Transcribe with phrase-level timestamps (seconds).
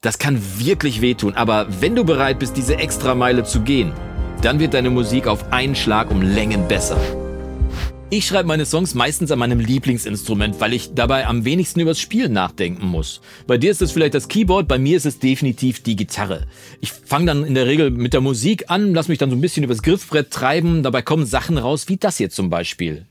[0.00, 3.92] Das kann wirklich wehtun, aber wenn du bereit bist, diese Extrameile zu gehen,
[4.42, 7.00] dann wird deine Musik auf einen Schlag um Längen besser.
[8.08, 12.32] Ich schreibe meine Songs meistens an meinem Lieblingsinstrument, weil ich dabei am wenigsten übers Spielen
[12.32, 13.20] nachdenken muss.
[13.48, 16.46] Bei dir ist es vielleicht das Keyboard, bei mir ist es definitiv die Gitarre.
[16.80, 19.40] Ich fange dann in der Regel mit der Musik an, lass mich dann so ein
[19.40, 23.04] bisschen übers Griffbrett treiben, dabei kommen Sachen raus wie das hier zum Beispiel.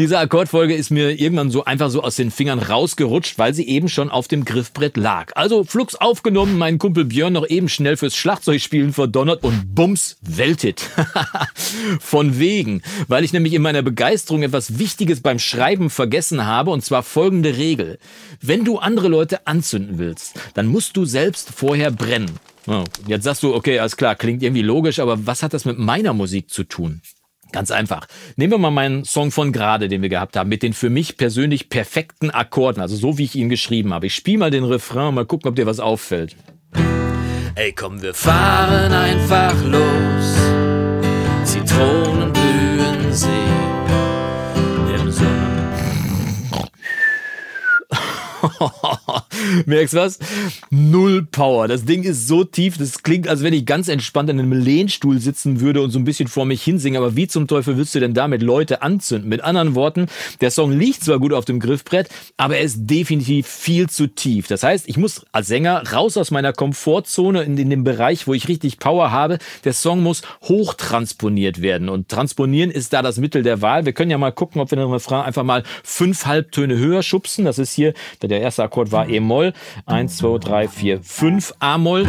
[0.00, 3.90] Diese Akkordfolge ist mir irgendwann so einfach so aus den Fingern rausgerutscht, weil sie eben
[3.90, 5.32] schon auf dem Griffbrett lag.
[5.34, 10.88] Also flugs aufgenommen, meinen Kumpel Björn noch eben schnell fürs Schlagzeugspielen verdonnert und bums, Welthit.
[12.00, 16.82] Von wegen, weil ich nämlich in meiner Begeisterung etwas Wichtiges beim Schreiben vergessen habe und
[16.82, 17.98] zwar folgende Regel.
[18.40, 22.40] Wenn du andere Leute anzünden willst, dann musst du selbst vorher brennen.
[23.06, 26.14] Jetzt sagst du, okay, alles klar, klingt irgendwie logisch, aber was hat das mit meiner
[26.14, 27.02] Musik zu tun?
[27.52, 28.06] Ganz einfach.
[28.36, 31.16] Nehmen wir mal meinen Song von gerade, den wir gehabt haben, mit den für mich
[31.16, 34.06] persönlich perfekten Akkorden, also so wie ich ihn geschrieben habe.
[34.06, 36.36] Ich spiele mal den Refrain, mal gucken, ob dir was auffällt.
[37.56, 40.36] Ey, komm, wir fahren einfach los.
[41.44, 43.28] Zitronen blühen See.
[49.66, 50.18] Merkst du was?
[50.70, 51.68] Null Power.
[51.68, 55.18] Das Ding ist so tief, das klingt, als wenn ich ganz entspannt in einem Lehnstuhl
[55.20, 56.98] sitzen würde und so ein bisschen vor mich hinsinge.
[56.98, 59.28] Aber wie zum Teufel willst du denn damit Leute anzünden?
[59.28, 60.06] Mit anderen Worten,
[60.40, 64.46] der Song liegt zwar gut auf dem Griffbrett, aber er ist definitiv viel zu tief.
[64.48, 68.34] Das heißt, ich muss als Sänger raus aus meiner Komfortzone in, in den Bereich, wo
[68.34, 69.38] ich richtig Power habe.
[69.64, 71.88] Der Song muss hochtransponiert werden.
[71.88, 73.84] Und transponieren ist da das Mittel der Wahl.
[73.84, 77.44] Wir können ja mal gucken, ob wir den Refrain einfach mal fünf Halbtöne höher schubsen.
[77.44, 79.52] Das ist hier der erste Akkord war E-Moll.
[79.86, 82.04] Eins, zwei, drei, vier, fünf A-Moll.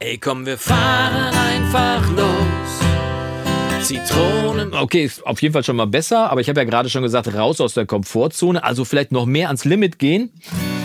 [0.00, 3.86] Ey, komm, wir fahren einfach los.
[3.86, 4.74] Zitronen.
[4.74, 7.32] Okay, ist auf jeden Fall schon mal besser, aber ich habe ja gerade schon gesagt,
[7.32, 10.32] raus aus der Komfortzone, also vielleicht noch mehr ans Limit gehen.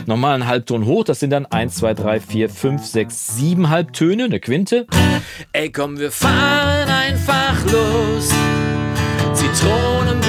[0.05, 4.25] Nochmal einen Halbton hoch, das sind dann 1, 2, 3, 4, 5, 6, 7 Halbtöne,
[4.25, 4.85] eine Quinte.
[5.51, 8.29] Ey, komm, wir fahren einfach los.
[9.33, 10.24] Zitronen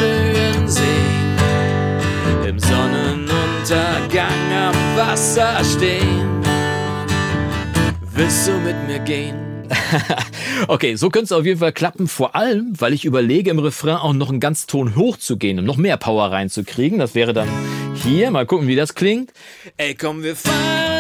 [5.57, 6.43] Wasser stehen.
[8.15, 9.37] Willst du mit mir gehen?
[10.69, 13.97] okay, so könnte es auf jeden Fall klappen, vor allem, weil ich überlege, im Refrain
[13.97, 16.99] auch noch einen ganz Ton hoch zu gehen, um noch mehr Power reinzukriegen.
[16.99, 17.49] Das wäre dann
[17.95, 19.33] hier, mal gucken, wie das klingt.
[19.79, 20.96] Ey, komm, wir fahren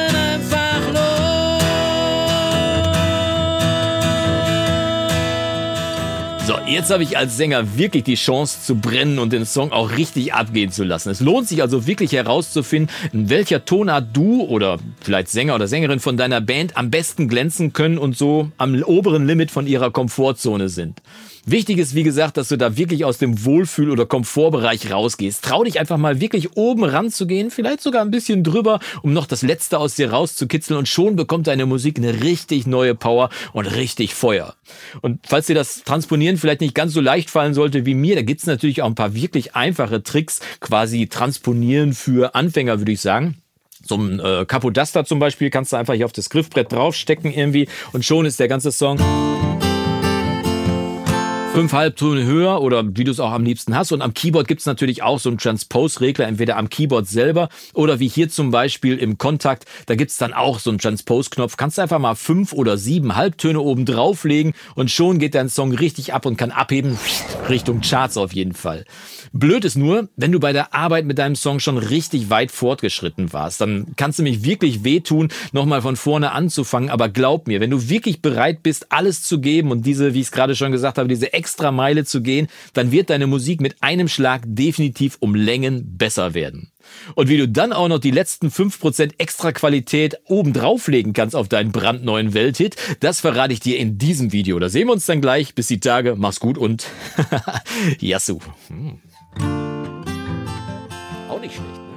[6.46, 9.96] So, jetzt habe ich als Sänger wirklich die Chance zu brennen und den Song auch
[9.96, 11.10] richtig abgehen zu lassen.
[11.10, 15.98] Es lohnt sich also wirklich herauszufinden, in welcher Tonart du oder vielleicht Sänger oder Sängerin
[15.98, 20.68] von deiner Band am besten glänzen können und so am oberen Limit von ihrer Komfortzone
[20.68, 21.02] sind.
[21.48, 25.44] Wichtig ist, wie gesagt, dass du da wirklich aus dem Wohlfühl- oder Komfortbereich rausgehst.
[25.44, 29.42] Trau dich einfach mal wirklich oben ranzugehen, vielleicht sogar ein bisschen drüber, um noch das
[29.42, 34.12] Letzte aus dir rauszukitzeln und schon bekommt deine Musik eine richtig neue Power und richtig
[34.12, 34.56] Feuer.
[35.02, 38.22] Und falls dir das Transponieren vielleicht nicht ganz so leicht fallen sollte wie mir, da
[38.22, 43.38] gibt's natürlich auch ein paar wirklich einfache Tricks, quasi Transponieren für Anfänger, würde ich sagen.
[43.84, 47.69] So ein äh, Capodaster zum Beispiel kannst du einfach hier auf das Griffbrett draufstecken irgendwie
[47.92, 48.98] und schon ist der ganze Song
[51.56, 53.90] fünf Halbtöne höher oder wie du es auch am liebsten hast.
[53.90, 57.98] Und am Keyboard gibt es natürlich auch so einen Transpose-Regler, entweder am Keyboard selber oder
[57.98, 59.64] wie hier zum Beispiel im Kontakt.
[59.86, 61.56] Da gibt es dann auch so einen Transpose-Knopf.
[61.56, 65.72] Kannst du einfach mal fünf oder sieben Halbtöne oben drauflegen und schon geht dein Song
[65.72, 66.98] richtig ab und kann abheben
[67.48, 68.84] Richtung Charts auf jeden Fall.
[69.32, 73.32] Blöd ist nur, wenn du bei der Arbeit mit deinem Song schon richtig weit fortgeschritten
[73.32, 76.90] warst, dann kannst du mich wirklich wehtun, nochmal von vorne anzufangen.
[76.90, 80.26] Aber glaub mir, wenn du wirklich bereit bist, alles zu geben und diese, wie ich
[80.26, 83.76] es gerade schon gesagt habe, diese extra Meile zu gehen, dann wird deine Musik mit
[83.80, 86.72] einem Schlag definitiv um Längen besser werden.
[87.14, 91.48] Und wie du dann auch noch die letzten 5% extra Qualität oben drauflegen kannst auf
[91.48, 94.59] deinen brandneuen Welthit, das verrate ich dir in diesem Video.
[94.59, 95.54] Da sehen wir uns dann gleich.
[95.54, 96.16] Bis die Tage.
[96.16, 96.88] Mach's gut und
[98.00, 98.41] Yasu.
[98.66, 98.98] Hm.
[101.28, 101.96] Auch nicht schlecht, ne?